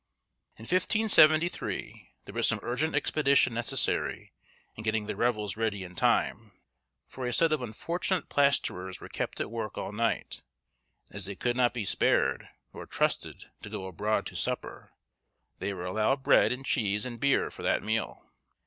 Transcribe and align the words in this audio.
In 0.57 0.63
1573, 0.63 2.13
there 2.25 2.33
was 2.33 2.47
some 2.47 2.59
urgent 2.63 2.95
expedition 2.95 3.53
necessary 3.53 4.33
in 4.75 4.83
getting 4.83 5.05
the 5.05 5.15
revels 5.15 5.55
ready 5.57 5.83
in 5.83 5.93
time; 5.93 6.53
for 7.07 7.27
a 7.27 7.31
set 7.31 7.51
of 7.51 7.61
unfortunate 7.61 8.27
plasterers 8.27 8.99
were 8.99 9.07
kept 9.09 9.39
at 9.39 9.51
work 9.51 9.77
all 9.77 9.91
night, 9.91 10.41
and 11.09 11.17
as 11.17 11.25
they 11.25 11.35
could 11.35 11.55
not 11.55 11.75
be 11.75 11.83
spared, 11.83 12.49
nor 12.73 12.87
trusted, 12.87 13.51
to 13.61 13.69
go 13.69 13.85
abroad 13.85 14.25
to 14.25 14.35
supper, 14.35 14.89
they 15.59 15.71
were 15.71 15.85
allowed 15.85 16.23
bread, 16.23 16.51
and 16.51 16.65
cheese, 16.65 17.05
and 17.05 17.19
beer, 17.19 17.51
for 17.51 17.61
that 17.61 17.83
meal. 17.83 18.25